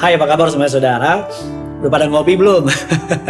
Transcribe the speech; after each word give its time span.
Hai 0.00 0.16
apa 0.16 0.24
kabar 0.24 0.48
semua 0.48 0.64
saudara? 0.64 1.28
Udah 1.84 1.92
pada 1.92 2.08
ngopi 2.08 2.32
belum? 2.32 2.64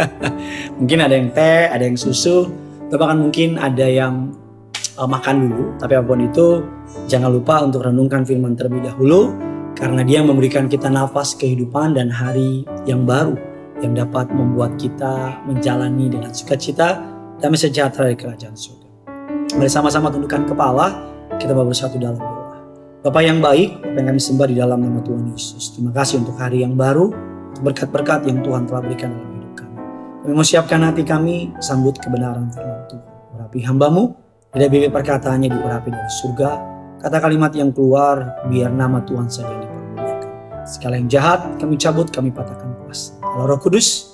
mungkin 0.79 1.03
ada 1.03 1.19
yang 1.19 1.27
teh, 1.35 1.67
ada 1.67 1.83
yang 1.83 1.99
susu, 1.99 2.47
atau 2.87 2.95
bahkan 2.95 3.19
mungkin 3.19 3.59
ada 3.59 3.83
yang 3.83 4.31
uh, 4.95 5.03
makan 5.03 5.51
dulu. 5.51 5.75
Tapi 5.75 5.99
apa 5.99 6.07
pun 6.07 6.23
itu, 6.23 6.63
jangan 7.11 7.27
lupa 7.27 7.59
untuk 7.59 7.83
renungkan 7.83 8.23
firman 8.23 8.55
terlebih 8.55 8.87
dahulu, 8.87 9.35
karena 9.75 9.99
dia 10.07 10.23
memberikan 10.23 10.71
kita 10.71 10.87
nafas 10.87 11.35
kehidupan 11.35 11.91
dan 11.91 12.07
hari 12.07 12.63
yang 12.87 13.03
baru 13.03 13.35
yang 13.83 13.91
dapat 13.91 14.31
membuat 14.31 14.79
kita 14.79 15.43
menjalani 15.43 16.07
dengan 16.07 16.31
sukacita 16.31 17.03
dan 17.43 17.51
sejahtera 17.51 18.07
di 18.07 18.15
kerajaan 18.15 18.55
surga. 18.55 18.87
Mari 19.59 19.67
sama-sama 19.67 20.07
tundukkan 20.07 20.47
kepala, 20.47 20.95
kita 21.35 21.51
bersatu 21.51 21.99
dalam 21.99 22.15
doa. 22.15 22.40
Bapak 23.01 23.25
yang 23.25 23.41
baik, 23.41 23.81
Bapak 23.81 23.97
yang 23.97 24.07
kami 24.13 24.21
sembah 24.21 24.45
di 24.45 24.55
dalam 24.61 24.77
nama 24.77 25.01
Tuhan 25.01 25.33
Yesus. 25.33 25.73
Terima 25.73 25.89
kasih 25.89 26.21
untuk 26.21 26.37
hari 26.37 26.61
yang 26.61 26.77
baru, 26.77 27.09
berkat-berkat 27.65 28.29
yang 28.29 28.45
Tuhan 28.45 28.69
telah 28.69 28.77
berikan 28.85 29.09
dalam 29.09 29.41
hidup 29.41 29.53
kami. 29.57 29.77
Kami 30.21 30.31
mau 30.37 30.45
siapkan 30.45 30.85
hati 30.85 31.01
kami, 31.01 31.49
sambut 31.57 31.97
kebenaran 31.97 32.53
firman 32.53 32.85
Tuhan. 32.93 33.05
Urapi 33.33 33.59
hambamu, 33.65 34.13
tidak 34.53 34.69
bibir 34.69 34.93
perkataannya 34.93 35.49
diurapi 35.49 35.89
dari 35.89 36.11
surga. 36.21 36.49
Kata 37.01 37.17
kalimat 37.17 37.49
yang 37.57 37.73
keluar, 37.73 38.37
biar 38.45 38.69
nama 38.69 39.01
Tuhan 39.01 39.25
saja 39.33 39.49
yang 39.49 39.65
dipermuliakan. 39.65 40.29
Segala 40.69 40.93
yang 41.01 41.09
jahat, 41.09 41.39
kami 41.57 41.81
cabut, 41.81 42.13
kami 42.13 42.29
patahkan 42.29 42.69
puas. 42.85 43.17
Kalau 43.17 43.49
roh 43.49 43.57
kudus, 43.57 44.13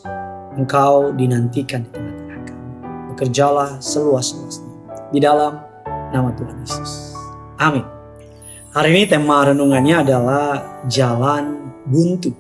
engkau 0.56 1.12
dinantikan 1.12 1.84
di 1.84 1.92
tengah-tengah 1.92 2.40
kami. 2.40 2.68
Bekerjalah 3.12 3.84
seluas-luasnya. 3.84 4.72
Di 5.12 5.20
dalam 5.20 5.60
nama 6.16 6.32
Tuhan 6.40 6.56
Yesus. 6.64 7.12
Amin. 7.60 7.97
Hari 8.76 8.90
ini 8.92 9.04
tema 9.08 9.48
renungannya 9.48 10.04
adalah 10.04 10.48
jalan 10.92 11.72
buntu. 11.88 12.36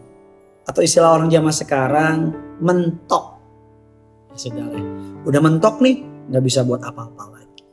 Atau 0.68 0.84
istilah 0.84 1.16
orang 1.16 1.32
zaman 1.32 1.54
sekarang 1.56 2.18
mentok. 2.60 3.40
Ya, 4.36 4.68
udah 5.24 5.42
mentok 5.42 5.80
nih, 5.80 6.04
nggak 6.28 6.44
bisa 6.44 6.68
buat 6.68 6.84
apa-apa 6.84 7.24
lagi. 7.32 7.64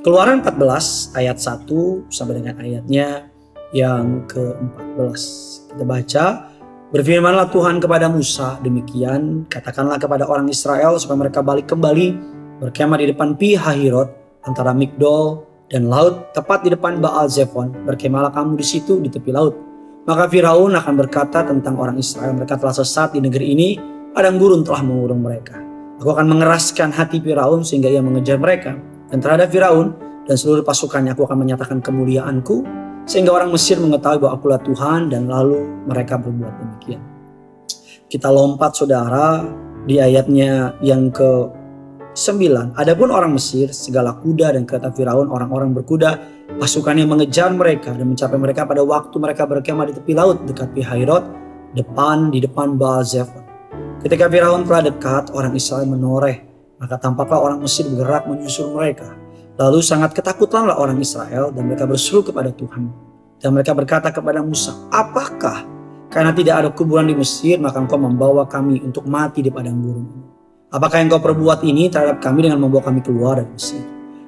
Keluaran 0.00 0.40
14 0.40 1.20
ayat 1.20 1.36
1 1.36 2.08
sampai 2.08 2.34
dengan 2.40 2.56
ayatnya 2.56 3.28
yang 3.76 4.24
ke-14. 4.24 5.22
Kita 5.68 5.84
baca, 5.84 6.24
Berfirmanlah 6.88 7.52
Tuhan 7.52 7.84
kepada 7.84 8.08
Musa, 8.08 8.56
demikian 8.64 9.44
katakanlah 9.52 10.00
kepada 10.00 10.24
orang 10.24 10.48
Israel 10.48 10.96
supaya 10.96 11.28
mereka 11.28 11.44
balik 11.44 11.68
kembali 11.68 12.16
berkemah 12.64 12.96
di 13.04 13.12
depan 13.12 13.36
Pi 13.36 13.60
Hahirot 13.60 14.40
antara 14.48 14.72
Migdol 14.72 15.47
dan 15.68 15.86
laut 15.86 16.32
tepat 16.32 16.64
di 16.64 16.72
depan 16.72 16.98
Baal 16.98 17.28
Zephon. 17.28 17.84
Berkemalah 17.84 18.32
kamu 18.32 18.56
di 18.56 18.66
situ 18.66 18.98
di 19.00 19.12
tepi 19.12 19.30
laut. 19.30 19.54
Maka 20.08 20.24
Firaun 20.24 20.72
akan 20.72 20.94
berkata 20.96 21.44
tentang 21.44 21.76
orang 21.76 22.00
Israel, 22.00 22.32
mereka 22.32 22.56
telah 22.56 22.72
sesat 22.72 23.12
di 23.12 23.20
negeri 23.20 23.52
ini, 23.52 23.68
padang 24.16 24.40
gurun 24.40 24.64
telah 24.64 24.80
mengurung 24.80 25.20
mereka. 25.20 25.60
Aku 26.00 26.08
akan 26.08 26.32
mengeraskan 26.32 26.96
hati 26.96 27.20
Firaun 27.20 27.60
sehingga 27.60 27.92
ia 27.92 28.00
mengejar 28.00 28.40
mereka. 28.40 28.72
Dan 29.12 29.20
terhadap 29.20 29.52
Firaun 29.52 29.92
dan 30.24 30.36
seluruh 30.40 30.64
pasukannya 30.64 31.12
aku 31.12 31.28
akan 31.28 31.44
menyatakan 31.44 31.84
kemuliaanku 31.84 32.64
sehingga 33.04 33.36
orang 33.36 33.52
Mesir 33.52 33.76
mengetahui 33.80 34.20
bahwa 34.20 34.32
akulah 34.36 34.60
Tuhan 34.60 35.12
dan 35.12 35.28
lalu 35.28 35.64
mereka 35.84 36.16
berbuat 36.16 36.54
demikian. 36.60 37.02
Kita 38.08 38.32
lompat 38.32 38.76
saudara 38.76 39.44
di 39.84 40.00
ayatnya 40.00 40.76
yang 40.80 41.12
ke 41.12 41.48
9. 42.18 42.74
Adapun 42.74 43.14
orang 43.14 43.38
Mesir, 43.38 43.70
segala 43.70 44.18
kuda 44.18 44.58
dan 44.58 44.66
kereta 44.66 44.90
Firaun, 44.90 45.30
orang-orang 45.30 45.70
berkuda, 45.70 46.18
pasukannya 46.58 47.06
mengejar 47.06 47.54
mereka 47.54 47.94
dan 47.94 48.10
mencapai 48.10 48.34
mereka 48.34 48.66
pada 48.66 48.82
waktu 48.82 49.14
mereka 49.22 49.46
berkemah 49.46 49.86
di 49.86 49.94
tepi 49.94 50.18
laut 50.18 50.42
dekat 50.42 50.74
Pihairot, 50.74 51.22
depan 51.78 52.34
di 52.34 52.42
depan 52.42 52.74
Baal 52.74 53.06
Zephon. 53.06 53.46
Ketika 54.02 54.26
Firaun 54.26 54.66
telah 54.66 54.90
dekat, 54.90 55.30
orang 55.30 55.54
Israel 55.54 55.86
menoreh, 55.86 56.42
maka 56.82 56.98
tampaklah 56.98 57.38
orang 57.38 57.62
Mesir 57.62 57.86
bergerak 57.86 58.26
menyusul 58.26 58.74
mereka. 58.74 59.14
Lalu 59.54 59.78
sangat 59.78 60.10
ketakutanlah 60.10 60.74
orang 60.74 60.98
Israel 60.98 61.54
dan 61.54 61.70
mereka 61.70 61.86
berseru 61.86 62.26
kepada 62.26 62.50
Tuhan. 62.50 62.90
Dan 63.38 63.54
mereka 63.54 63.78
berkata 63.78 64.10
kepada 64.10 64.42
Musa, 64.42 64.74
apakah 64.90 65.62
karena 66.10 66.34
tidak 66.34 66.54
ada 66.66 66.68
kuburan 66.74 67.06
di 67.06 67.14
Mesir, 67.14 67.62
maka 67.62 67.78
engkau 67.78 67.98
membawa 67.98 68.42
kami 68.50 68.82
untuk 68.82 69.06
mati 69.06 69.38
di 69.38 69.54
padang 69.54 69.78
gurun. 69.78 70.37
Apakah 70.68 71.00
yang 71.00 71.08
kau 71.08 71.24
perbuat 71.24 71.64
ini 71.64 71.88
terhadap 71.88 72.20
kami 72.20 72.44
dengan 72.44 72.60
membawa 72.60 72.92
kami 72.92 73.00
keluar 73.00 73.40
dari 73.40 73.48
Mesir? 73.48 73.80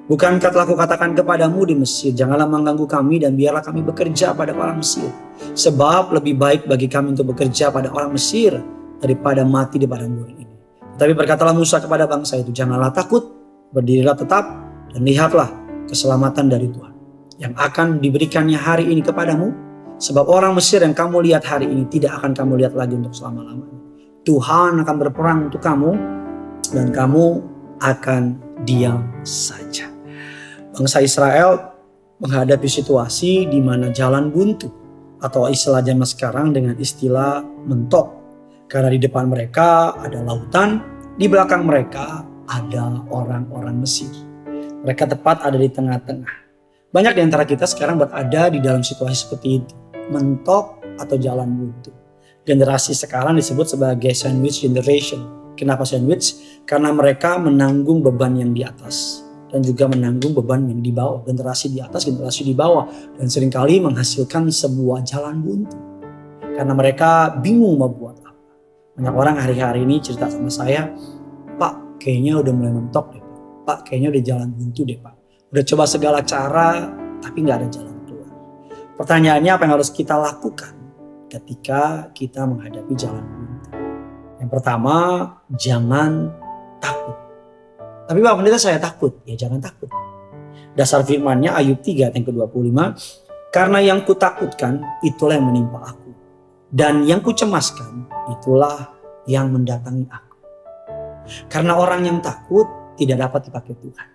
Bukankah 0.08 0.48
telah 0.48 0.64
kukatakan 0.64 1.12
kepadamu 1.12 1.68
di 1.68 1.76
Mesir, 1.76 2.16
janganlah 2.16 2.48
mengganggu 2.48 2.88
kami 2.88 3.20
dan 3.20 3.36
biarlah 3.36 3.60
kami 3.60 3.84
bekerja 3.84 4.32
pada 4.32 4.56
orang 4.56 4.80
Mesir. 4.80 5.04
Sebab 5.52 6.16
lebih 6.16 6.40
baik 6.40 6.64
bagi 6.64 6.88
kami 6.88 7.12
untuk 7.12 7.36
bekerja 7.36 7.68
pada 7.68 7.92
orang 7.92 8.16
Mesir 8.16 8.56
daripada 8.96 9.44
mati 9.44 9.76
di 9.76 9.84
padang 9.84 10.16
gurun 10.16 10.32
ini. 10.40 10.56
Tapi 10.96 11.12
berkatalah 11.12 11.52
Musa 11.52 11.76
kepada 11.76 12.08
bangsa 12.08 12.40
itu, 12.40 12.56
janganlah 12.56 12.88
takut, 12.88 13.36
berdirilah 13.76 14.16
tetap 14.16 14.48
dan 14.96 15.00
lihatlah 15.04 15.52
keselamatan 15.92 16.48
dari 16.48 16.72
Tuhan. 16.72 16.92
Yang 17.36 17.52
akan 17.60 17.86
diberikannya 18.00 18.56
hari 18.56 18.88
ini 18.88 19.04
kepadamu, 19.04 19.52
sebab 20.00 20.24
orang 20.24 20.56
Mesir 20.56 20.80
yang 20.80 20.96
kamu 20.96 21.20
lihat 21.20 21.44
hari 21.44 21.68
ini 21.68 21.84
tidak 21.92 22.16
akan 22.16 22.32
kamu 22.32 22.64
lihat 22.64 22.72
lagi 22.72 22.96
untuk 22.96 23.12
selama-lamanya. 23.12 23.76
Tuhan 24.24 24.80
akan 24.80 24.96
berperang 24.96 25.52
untuk 25.52 25.60
kamu 25.60 26.19
dan 26.68 26.92
kamu 26.92 27.40
akan 27.80 28.36
diam 28.68 29.08
saja. 29.24 29.88
Bangsa 30.76 31.00
Israel 31.00 31.72
menghadapi 32.20 32.68
situasi 32.68 33.48
di 33.48 33.58
mana 33.58 33.88
jalan 33.90 34.28
buntu 34.28 34.68
atau 35.20 35.48
istilah 35.48 35.80
zaman 35.80 36.06
sekarang 36.06 36.46
dengan 36.52 36.76
istilah 36.76 37.40
mentok. 37.64 38.20
Karena 38.70 38.92
di 38.92 39.00
depan 39.02 39.26
mereka 39.26 39.98
ada 39.98 40.22
lautan, 40.22 40.78
di 41.18 41.26
belakang 41.26 41.66
mereka 41.66 42.22
ada 42.46 43.02
orang-orang 43.10 43.82
Mesir. 43.82 44.12
Mereka 44.86 45.10
tepat 45.10 45.42
ada 45.42 45.58
di 45.58 45.68
tengah-tengah. 45.68 46.34
Banyak 46.90 47.12
di 47.18 47.22
antara 47.22 47.44
kita 47.44 47.66
sekarang 47.66 47.98
berada 47.98 48.50
di 48.50 48.62
dalam 48.62 48.80
situasi 48.80 49.26
seperti 49.26 49.48
itu. 49.60 49.74
Mentok 50.10 50.80
atau 50.98 51.16
jalan 51.18 51.50
buntu. 51.50 51.90
Generasi 52.46 52.94
sekarang 52.94 53.36
disebut 53.38 53.76
sebagai 53.76 54.10
sandwich 54.14 54.64
generation 54.64 55.39
Kenapa 55.58 55.86
sandwich? 55.86 56.38
Karena 56.64 56.94
mereka 56.94 57.36
menanggung 57.36 58.00
beban 58.00 58.38
yang 58.38 58.52
di 58.54 58.62
atas 58.62 59.26
dan 59.50 59.66
juga 59.66 59.90
menanggung 59.90 60.32
beban 60.32 60.62
yang 60.70 60.80
di 60.80 60.94
bawah. 60.94 61.26
Generasi 61.26 61.74
di 61.74 61.82
atas, 61.82 62.06
generasi 62.06 62.46
di 62.46 62.54
bawah. 62.54 62.86
Dan 63.18 63.26
sering 63.26 63.50
kali 63.50 63.82
menghasilkan 63.82 64.48
sebuah 64.48 65.02
jalan 65.02 65.42
buntu. 65.42 65.78
Karena 66.54 66.72
mereka 66.72 67.34
bingung 67.42 67.76
mau 67.76 67.90
buat 67.90 68.16
apa. 68.22 68.38
Banyak 68.96 69.14
orang 69.14 69.36
hari-hari 69.42 69.82
ini 69.82 69.98
cerita 69.98 70.30
sama 70.30 70.52
saya, 70.52 70.92
Pak 71.58 72.00
kayaknya 72.00 72.40
udah 72.40 72.52
mulai 72.52 72.72
mentok 72.72 73.16
deh 73.16 73.22
Pak. 73.22 73.40
Pak 73.66 73.78
kayaknya 73.86 74.08
udah 74.12 74.22
jalan 74.24 74.48
buntu 74.54 74.80
deh 74.86 74.98
Pak. 74.98 75.14
Udah 75.50 75.64
coba 75.66 75.84
segala 75.88 76.18
cara 76.22 76.68
tapi 77.20 77.38
nggak 77.44 77.58
ada 77.64 77.68
jalan 77.68 77.96
keluar. 78.06 78.30
Pertanyaannya 78.96 79.50
apa 79.50 79.62
yang 79.66 79.74
harus 79.76 79.90
kita 79.92 80.14
lakukan 80.16 80.74
ketika 81.28 82.12
kita 82.12 82.44
menghadapi 82.44 82.92
jalan 82.92 83.24
buntu? 83.24 83.39
Yang 84.40 84.50
pertama, 84.56 84.96
jangan 85.52 86.32
takut. 86.80 87.16
Tapi 88.08 88.18
Pak 88.24 88.34
Pendeta 88.40 88.58
saya 88.58 88.80
takut. 88.80 89.12
Ya 89.28 89.36
jangan 89.36 89.60
takut. 89.60 89.92
Dasar 90.72 91.04
firmannya 91.04 91.52
Ayub 91.52 91.84
3 91.84 92.16
yang 92.16 92.24
ke-25. 92.24 92.72
Karena 93.52 93.78
yang 93.84 94.00
kutakutkan 94.08 94.80
itulah 95.04 95.36
yang 95.36 95.46
menimpa 95.52 95.92
aku. 95.92 96.10
Dan 96.72 97.04
yang 97.04 97.20
kucemaskan 97.20 98.08
itulah 98.32 98.96
yang 99.28 99.52
mendatangi 99.52 100.08
aku. 100.08 100.36
Karena 101.52 101.76
orang 101.76 102.08
yang 102.08 102.18
takut 102.24 102.64
tidak 102.96 103.28
dapat 103.28 103.50
dipakai 103.50 103.74
Tuhan. 103.76 104.08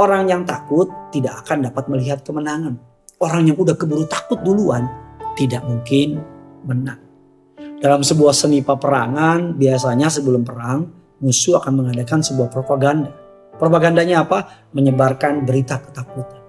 Orang 0.00 0.24
yang 0.30 0.48
takut 0.48 0.88
tidak 1.12 1.44
akan 1.44 1.68
dapat 1.68 1.84
melihat 1.92 2.24
kemenangan. 2.24 2.80
Orang 3.20 3.44
yang 3.44 3.60
udah 3.60 3.76
keburu 3.76 4.08
takut 4.08 4.40
duluan 4.40 4.88
tidak 5.36 5.60
mungkin 5.68 6.24
menang. 6.64 7.09
Dalam 7.80 8.04
sebuah 8.04 8.36
seni 8.36 8.60
peperangan, 8.60 9.56
biasanya 9.56 10.12
sebelum 10.12 10.44
perang, 10.44 10.84
musuh 11.24 11.56
akan 11.56 11.80
mengadakan 11.80 12.20
sebuah 12.20 12.52
propaganda. 12.52 13.08
Propagandanya 13.56 14.28
apa? 14.28 14.68
Menyebarkan 14.76 15.48
berita 15.48 15.80
ketakutan. 15.80 16.44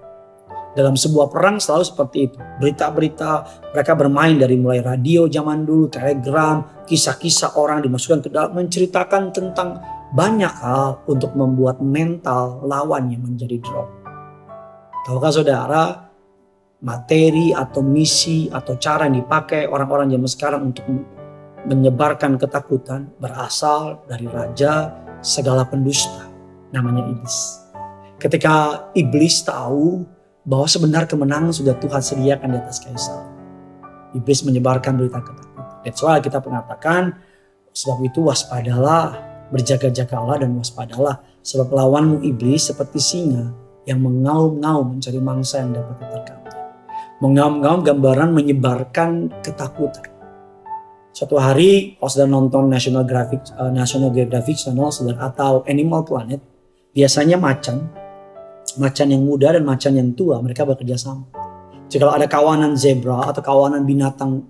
Dalam 0.76 0.92
sebuah 0.92 1.32
perang 1.32 1.56
selalu 1.56 1.84
seperti 1.88 2.18
itu. 2.28 2.36
Berita-berita 2.36 3.30
mereka 3.72 3.92
bermain 3.96 4.36
dari 4.36 4.60
mulai 4.60 4.84
radio 4.84 5.24
zaman 5.24 5.64
dulu, 5.64 5.88
telegram, 5.88 6.84
kisah-kisah 6.84 7.56
orang 7.56 7.80
dimasukkan 7.80 8.20
ke 8.24 8.28
dalam 8.28 8.52
menceritakan 8.52 9.32
tentang 9.32 9.80
banyak 10.12 10.52
hal 10.60 11.00
untuk 11.08 11.32
membuat 11.32 11.80
mental 11.80 12.60
lawannya 12.60 13.16
menjadi 13.16 13.56
drop. 13.56 13.88
Tahukah 15.08 15.32
saudara, 15.32 15.84
materi 16.84 17.56
atau 17.56 17.80
misi 17.80 18.52
atau 18.52 18.76
cara 18.76 19.08
yang 19.08 19.24
dipakai 19.24 19.64
orang-orang 19.64 20.12
zaman 20.12 20.28
sekarang 20.28 20.60
untuk 20.68 20.84
menyebarkan 21.66 22.38
ketakutan 22.40 23.10
berasal 23.22 24.02
dari 24.10 24.26
raja 24.26 24.90
segala 25.22 25.62
pendusta 25.66 26.26
namanya 26.74 27.06
iblis. 27.06 27.62
Ketika 28.18 28.88
iblis 28.94 29.42
tahu 29.42 30.02
bahwa 30.42 30.66
sebenarnya 30.66 31.06
kemenangan 31.06 31.54
sudah 31.54 31.74
Tuhan 31.78 32.02
sediakan 32.02 32.48
di 32.50 32.58
atas 32.58 32.82
kaisar. 32.82 33.22
Iblis 34.12 34.42
menyebarkan 34.44 34.98
berita 34.98 35.22
ketakutan. 35.22 35.78
That's 35.86 36.02
why 36.02 36.18
kita 36.18 36.42
mengatakan 36.42 37.16
sebab 37.72 37.98
itu 38.04 38.20
waspadalah, 38.26 39.16
berjaga-jagalah 39.54 40.42
dan 40.42 40.52
waspadalah 40.58 41.22
sebab 41.40 41.72
lawanmu 41.72 42.20
iblis 42.26 42.68
seperti 42.68 42.98
singa 43.00 43.54
yang 43.88 44.02
mengaum-ngaum 44.02 44.98
mencari 44.98 45.18
mangsa 45.18 45.62
yang 45.64 45.74
dapat 45.74 45.96
diterkamnya. 46.02 46.60
Mengaum-ngaum 47.22 47.80
gambaran 47.86 48.30
menyebarkan 48.34 49.10
ketakutan. 49.42 50.11
Suatu 51.12 51.36
hari, 51.36 52.00
kalau 52.00 52.08
sedang 52.08 52.32
nonton 52.32 52.72
National 52.72 53.04
Geographic, 53.04 53.44
uh, 53.60 53.68
National 53.68 54.08
Geographic 54.16 54.56
Channel 54.56 54.88
atau 55.20 55.60
Animal 55.68 56.08
Planet, 56.08 56.40
biasanya 56.96 57.36
macan, 57.36 57.84
macan 58.80 59.12
yang 59.12 59.20
muda 59.20 59.52
dan 59.52 59.60
macan 59.60 59.92
yang 59.92 60.16
tua, 60.16 60.40
mereka 60.40 60.64
bekerja 60.64 60.96
sama. 60.96 61.28
Jika 61.92 62.08
ada 62.08 62.24
kawanan 62.24 62.80
zebra 62.80 63.28
atau 63.28 63.44
kawanan 63.44 63.84
binatang 63.84 64.48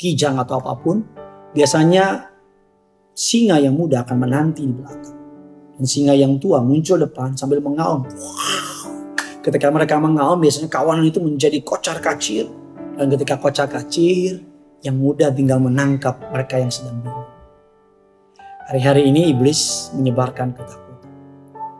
kijang 0.00 0.40
atau 0.40 0.64
apa 0.64 0.80
pun, 0.80 1.04
biasanya 1.52 2.32
singa 3.12 3.60
yang 3.60 3.76
muda 3.76 4.00
akan 4.00 4.16
menanti 4.16 4.64
di 4.64 4.72
belakang. 4.72 5.16
Dan 5.76 5.84
singa 5.84 6.16
yang 6.16 6.40
tua 6.40 6.64
muncul 6.64 6.96
depan 6.96 7.36
sambil 7.36 7.60
mengaum. 7.60 8.08
Ketika 9.44 9.68
mereka 9.68 10.00
mengaum, 10.00 10.40
biasanya 10.40 10.72
kawanan 10.72 11.04
itu 11.04 11.20
menjadi 11.20 11.60
kocar 11.60 12.00
kacir. 12.00 12.48
Dan 12.96 13.12
ketika 13.12 13.36
kocar 13.36 13.68
kacir, 13.68 14.40
yang 14.82 14.96
muda 14.98 15.34
tinggal 15.34 15.58
menangkap 15.58 16.18
mereka 16.30 16.58
yang 16.62 16.70
sedang 16.70 17.02
bingung. 17.02 17.30
Hari-hari 18.68 19.08
ini 19.08 19.32
iblis 19.32 19.90
menyebarkan 19.96 20.52
ketakutan. 20.52 21.10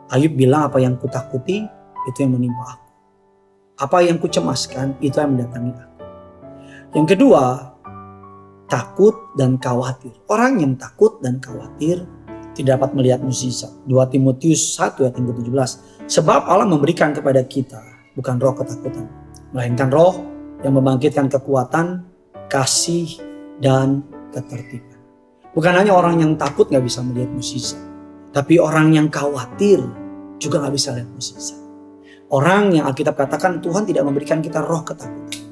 Ayub 0.09 0.33
bilang 0.33 0.67
apa 0.67 0.81
yang 0.81 0.97
kutakuti 0.97 1.61
itu 2.09 2.17
yang 2.17 2.33
menimpa 2.33 2.65
aku. 2.75 2.89
Apa 3.79 3.97
yang 4.03 4.17
kucemaskan 4.17 4.97
itu 4.99 5.15
yang 5.21 5.37
mendatangi 5.37 5.71
aku. 5.77 5.97
Yang 6.97 7.07
kedua, 7.13 7.43
takut 8.65 9.13
dan 9.37 9.61
khawatir. 9.61 10.11
Orang 10.25 10.57
yang 10.59 10.73
takut 10.75 11.21
dan 11.21 11.37
khawatir 11.37 12.03
tidak 12.57 12.81
dapat 12.81 12.97
melihat 12.97 13.21
mukjizat. 13.21 13.69
2 13.85 13.93
Timotius 14.09 14.75
1 14.75 15.05
ayat 15.05 15.13
17. 15.13 16.09
Sebab 16.09 16.49
Allah 16.49 16.65
memberikan 16.65 17.13
kepada 17.13 17.45
kita 17.45 17.77
bukan 18.17 18.41
roh 18.41 18.57
ketakutan, 18.57 19.05
melainkan 19.53 19.93
roh 19.93 20.25
yang 20.65 20.73
membangkitkan 20.73 21.29
kekuatan, 21.29 22.08
kasih, 22.49 23.21
dan 23.63 24.01
ketertiban. 24.33 24.97
Bukan 25.53 25.73
hanya 25.75 25.93
orang 25.93 26.21
yang 26.21 26.33
takut 26.39 26.71
nggak 26.71 26.85
bisa 26.85 27.03
melihat 27.03 27.29
mukjizat, 27.33 27.79
tapi 28.31 28.57
orang 28.57 28.95
yang 28.95 29.07
khawatir 29.11 29.83
juga 30.39 30.63
nggak 30.63 30.75
bisa 30.75 30.95
lihat 30.95 31.09
mukjizat. 31.09 31.59
Orang 32.29 32.73
yang 32.77 32.85
Alkitab 32.85 33.17
katakan 33.17 33.57
Tuhan 33.57 33.89
tidak 33.89 34.05
memberikan 34.05 34.39
kita 34.39 34.61
roh 34.61 34.85
ketakutan, 34.85 35.45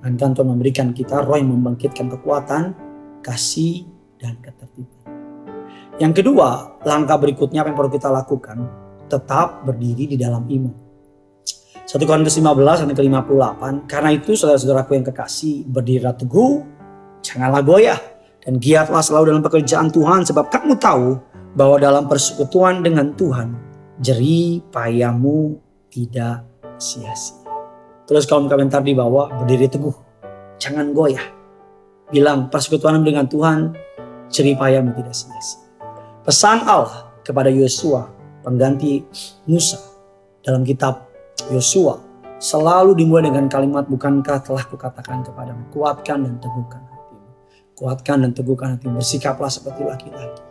melainkan 0.00 0.32
Tuhan 0.32 0.48
memberikan 0.48 0.88
kita 0.96 1.20
roh 1.20 1.36
yang 1.36 1.52
membangkitkan 1.52 2.08
kekuatan, 2.08 2.72
kasih, 3.20 3.84
dan 4.16 4.40
ketertiban. 4.40 5.04
Yang 6.00 6.24
kedua, 6.24 6.80
langkah 6.82 7.20
berikutnya 7.20 7.62
apa 7.62 7.70
yang 7.70 7.78
perlu 7.78 7.92
kita 7.92 8.08
lakukan? 8.10 8.56
Tetap 9.06 9.68
berdiri 9.68 10.10
di 10.10 10.16
dalam 10.16 10.48
iman. 10.48 10.83
1 11.94 12.10
Korintus 12.10 12.34
15 12.34 12.90
ayat 12.90 12.90
ke-58. 12.90 13.86
Karena 13.86 14.10
itu 14.10 14.34
saudara-saudaraku 14.34 14.98
yang 14.98 15.06
kekasih, 15.06 15.62
berdirilah 15.70 16.18
teguh, 16.18 16.66
janganlah 17.22 17.62
goyah. 17.62 18.00
Dan 18.42 18.58
giatlah 18.58 18.98
selalu 18.98 19.30
dalam 19.30 19.46
pekerjaan 19.46 19.94
Tuhan 19.94 20.26
sebab 20.26 20.50
kamu 20.50 20.74
tahu 20.82 21.22
bahwa 21.54 21.78
dalam 21.78 22.10
persekutuan 22.10 22.82
dengan 22.82 23.14
Tuhan, 23.14 23.54
jerih 24.02 24.66
payamu 24.74 25.54
tidak 25.86 26.42
sia-sia. 26.82 27.46
Terus 28.10 28.26
kolom 28.26 28.50
komentar 28.50 28.82
di 28.82 28.90
bawah 28.90 29.30
berdiri 29.30 29.70
teguh. 29.70 29.94
Jangan 30.58 30.90
goyah. 30.90 31.22
Bilang 32.10 32.50
persekutuan 32.50 33.06
dengan 33.06 33.30
Tuhan 33.30 33.70
payahmu 34.34 34.98
tidak 34.98 35.14
sia-sia. 35.14 35.62
Pesan 36.26 36.66
Allah 36.66 37.06
kepada 37.22 37.54
Yosua 37.54 38.10
pengganti 38.42 39.06
Musa 39.46 39.78
dalam 40.42 40.66
kitab 40.66 41.13
Yosua 41.52 42.00
selalu 42.40 42.96
dimulai 42.96 43.28
dengan 43.28 43.48
kalimat 43.48 43.84
bukankah 43.88 44.40
telah 44.44 44.64
kukatakan 44.68 45.24
kepadamu 45.24 45.68
kuatkan 45.72 46.24
dan 46.24 46.34
teguhkan 46.40 46.82
hatimu. 46.84 47.28
Kuatkan 47.74 48.16
dan 48.24 48.30
teguhkan 48.32 48.68
hatimu. 48.76 49.00
Bersikaplah 49.00 49.50
seperti 49.50 49.82
laki-laki. 49.84 50.42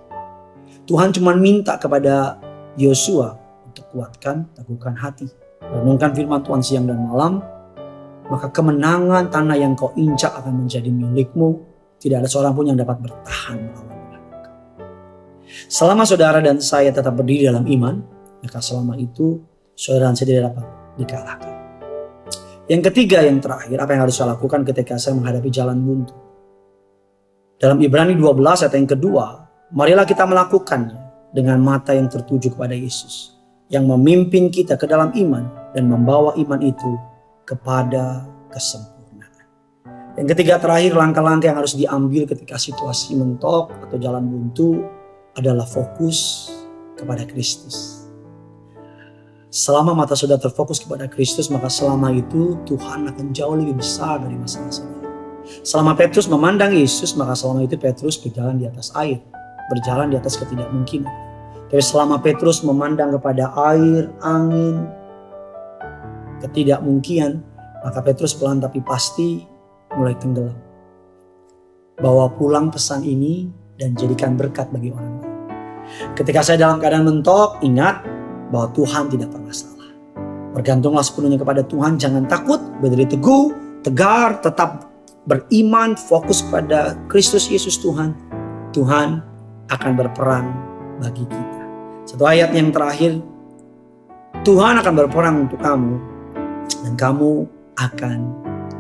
Tuhan 0.84 1.16
cuma 1.16 1.32
minta 1.38 1.80
kepada 1.80 2.38
Yosua 2.76 3.38
untuk 3.70 3.86
kuatkan, 3.94 4.50
teguhkan 4.58 4.98
hati 4.98 5.32
renungkan 5.72 6.12
firman 6.12 6.44
Tuhan 6.44 6.62
siang 6.62 6.86
dan 6.90 7.00
malam, 7.08 7.40
maka 8.28 8.52
kemenangan 8.52 9.32
tanah 9.32 9.56
yang 9.56 9.74
kau 9.78 9.94
injak 9.96 10.34
akan 10.36 10.66
menjadi 10.66 10.90
milikmu. 10.90 11.72
Tidak 11.98 12.20
ada 12.20 12.28
seorang 12.28 12.52
pun 12.52 12.68
yang 12.68 12.76
dapat 12.76 13.00
bertahan 13.00 13.64
melawan 13.64 13.92
Selama 15.72 16.04
saudara 16.04 16.44
dan 16.44 16.60
saya 16.60 16.92
tetap 16.92 17.16
berdiri 17.16 17.48
dalam 17.48 17.64
iman, 17.64 18.04
maka 18.44 18.60
selama 18.60 19.00
itu 19.00 19.40
saudara 19.72 20.12
dan 20.12 20.16
saya 20.20 20.28
tidak 20.28 20.44
dapat 20.52 20.66
dikalahkan. 21.00 21.54
Yang 22.72 22.92
ketiga, 22.92 23.26
yang 23.28 23.44
terakhir, 23.44 23.76
apa 23.76 23.92
yang 23.92 24.02
harus 24.08 24.16
saya 24.16 24.34
lakukan 24.38 24.64
ketika 24.64 24.96
saya 24.96 25.20
menghadapi 25.20 25.50
jalan 25.52 25.84
buntu? 25.84 26.16
Dalam 27.60 27.80
Ibrani 27.80 28.16
12 28.16 28.64
ayat 28.64 28.74
yang 28.76 28.90
kedua, 28.90 29.26
marilah 29.76 30.08
kita 30.08 30.24
melakukannya 30.24 31.32
dengan 31.36 31.60
mata 31.60 31.92
yang 31.92 32.08
tertuju 32.08 32.56
kepada 32.56 32.76
Yesus 32.76 33.34
yang 33.74 33.90
memimpin 33.90 34.54
kita 34.54 34.78
ke 34.78 34.86
dalam 34.86 35.10
iman 35.18 35.74
dan 35.74 35.90
membawa 35.90 36.38
iman 36.38 36.62
itu 36.62 36.94
kepada 37.42 38.22
kesempurnaan. 38.54 39.46
Yang 40.14 40.28
ketiga 40.38 40.62
terakhir 40.62 40.94
langkah-langkah 40.94 41.50
yang 41.50 41.58
harus 41.58 41.74
diambil 41.74 42.30
ketika 42.30 42.62
situasi 42.62 43.18
mentok 43.18 43.74
atau 43.90 43.98
jalan 43.98 44.30
buntu 44.30 44.86
adalah 45.34 45.66
fokus 45.66 46.50
kepada 46.94 47.26
Kristus. 47.26 47.93
Selama 49.54 49.94
mata 49.94 50.18
sudah 50.18 50.42
terfokus 50.42 50.82
kepada 50.82 51.06
Kristus, 51.06 51.46
maka 51.54 51.70
selama 51.70 52.10
itu 52.10 52.58
Tuhan 52.66 53.06
akan 53.06 53.38
jauh 53.38 53.54
lebih 53.54 53.78
besar 53.78 54.18
dari 54.18 54.34
masalah 54.34 54.74
saudara. 54.74 55.06
Selama 55.62 55.94
Petrus 55.94 56.26
memandang 56.26 56.74
Yesus, 56.74 57.14
maka 57.14 57.38
selama 57.38 57.62
itu 57.62 57.78
Petrus 57.78 58.18
berjalan 58.18 58.58
di 58.58 58.66
atas 58.66 58.90
air, 58.98 59.22
berjalan 59.70 60.10
di 60.10 60.18
atas 60.18 60.42
ketidakmungkinan. 60.42 61.14
Tapi 61.70 61.84
selama 61.86 62.18
Petrus 62.18 62.66
memandang 62.66 63.14
kepada 63.14 63.54
air, 63.78 64.10
angin, 64.26 64.90
ketidakmungkinan, 66.42 67.38
maka 67.86 68.02
Petrus 68.02 68.34
pelan 68.34 68.58
tapi 68.58 68.82
pasti 68.82 69.46
mulai 69.94 70.18
tenggelam. 70.18 70.58
Bawa 72.02 72.26
pulang 72.34 72.74
pesan 72.74 73.06
ini 73.06 73.54
dan 73.78 73.94
jadikan 73.94 74.34
berkat 74.34 74.74
bagi 74.74 74.90
orang 74.90 75.22
lain. 75.22 75.34
Ketika 76.18 76.42
saya 76.42 76.58
dalam 76.58 76.82
keadaan 76.82 77.06
mentok, 77.06 77.62
ingat 77.62 78.13
bahwa 78.54 78.70
Tuhan 78.78 79.10
tidak 79.10 79.34
pernah 79.34 79.50
salah. 79.50 79.90
Bergantunglah 80.54 81.02
sepenuhnya 81.02 81.42
kepada 81.42 81.66
Tuhan, 81.66 81.98
jangan 81.98 82.30
takut, 82.30 82.62
berdiri 82.78 83.10
teguh, 83.10 83.50
tegar, 83.82 84.38
tetap 84.46 84.94
beriman, 85.26 85.98
fokus 85.98 86.46
pada 86.46 86.94
Kristus 87.10 87.50
Yesus 87.50 87.82
Tuhan. 87.82 88.14
Tuhan 88.70 89.26
akan 89.74 89.92
berperan 89.98 90.46
bagi 91.02 91.26
kita. 91.26 91.62
Satu 92.06 92.30
ayat 92.30 92.54
yang 92.54 92.70
terakhir, 92.70 93.18
Tuhan 94.46 94.78
akan 94.78 94.94
berperang 94.94 95.36
untuk 95.50 95.58
kamu 95.58 95.94
dan 96.86 96.94
kamu 96.94 97.50
akan 97.82 98.18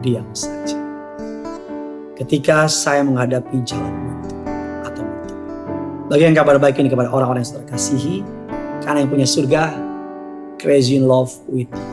diam 0.05 0.27
saja. 0.37 0.77
Ketika 2.13 2.69
saya 2.69 3.01
menghadapi 3.01 3.57
jalan 3.65 3.89
buntu 3.89 4.35
atau 4.85 5.01
buntu. 5.01 5.33
Bagi 6.13 6.23
yang 6.29 6.37
kabar 6.37 6.61
baik 6.61 6.77
ini 6.77 6.93
kepada 6.93 7.09
orang-orang 7.09 7.41
yang 7.41 7.49
saudara 7.49 7.73
kasihi, 7.73 8.21
karena 8.83 9.01
yang 9.03 9.11
punya 9.11 9.27
surga, 9.27 9.73
crazy 10.59 10.99
in 10.99 11.07
love 11.09 11.31
with 11.49 11.71
you. 11.71 11.85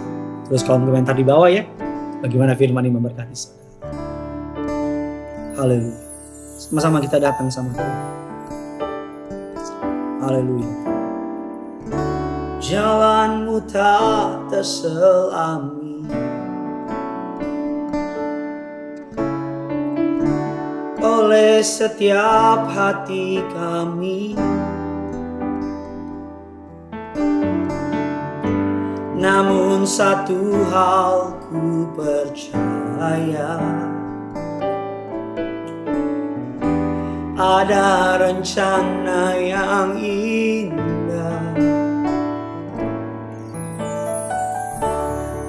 Terus 0.51 0.67
kolom 0.67 0.85
komentar 0.91 1.15
di 1.15 1.23
bawah 1.23 1.47
ya, 1.47 1.63
bagaimana 2.21 2.59
firman 2.59 2.85
ini 2.85 2.93
memberkati 2.99 3.35
saudara. 3.35 3.71
Haleluya. 5.57 6.03
Sama-sama 6.61 6.99
kita 6.99 7.23
datang 7.23 7.49
sama 7.49 7.71
Tuhan. 7.73 7.99
Haleluya 10.21 10.91
jalanmu 12.71 13.67
tak 13.67 14.53
terselami 14.53 16.07
oleh 21.03 21.59
setiap 21.67 22.71
hati 22.71 23.43
kami 23.51 24.39
namun 29.21 29.85
satu 29.85 30.65
hal 30.73 31.37
ku 31.45 31.93
percaya. 31.93 33.61
Ada 37.37 38.17
rencana 38.17 39.37
yang 39.37 40.01
indah. 40.01 41.53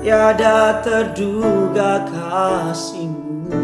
Tiada 0.04 0.84
terduga 0.84 2.04
kasihmu. 2.12 3.56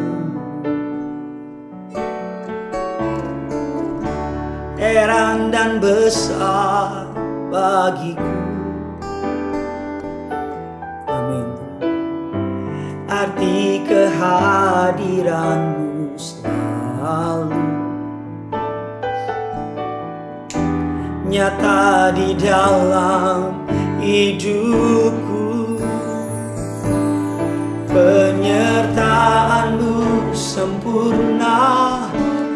Heran 4.79 5.51
dan 5.51 5.83
besar 5.83 7.11
bagiku 7.51 8.36
Arti 13.17 13.81
kehadiranmu 13.81 16.13
selalu. 16.21 17.65
Nyata 21.25 22.13
di 22.13 22.37
dalam 22.37 23.65
hidupku 23.97 25.81
Penyertaanmu 27.89 29.97
sempurna 30.37 31.57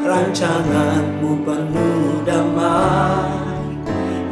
Rancanganmu 0.06 1.42
penuh 1.42 2.22
damai 2.22 3.82